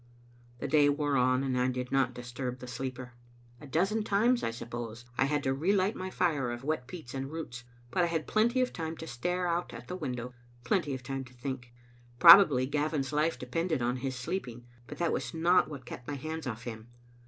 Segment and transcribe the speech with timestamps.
[0.57, 3.03] The day wore on, and I did not disturb the sleeper.
[3.03, 4.49] '■■~" Digitized by VjOOQIC XSbc (3len at JStcaft of 9ae* Ml A dozen times, I
[4.51, 8.25] suppose, I had to relight my fire of wet peats and roots; but I had
[8.27, 10.33] plenty of time to stare out at the window,
[10.63, 11.71] plenty of time to think.
[12.17, 16.47] Probably Gavin's life depended on his sleeping, but that was not what kept my hands
[16.47, 16.87] off him.